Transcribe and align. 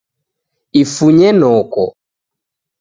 Ifunye 0.81 1.29
noko 1.39 1.81